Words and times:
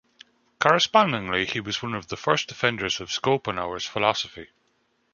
Correspondingly 0.59 1.45
he 1.45 1.59
was 1.59 1.83
one 1.83 1.93
of 1.93 2.07
the 2.07 2.17
first 2.17 2.47
defenders 2.47 2.99
of 2.99 3.11
Schopenhauer's 3.11 3.85
philosophy. 3.85 4.47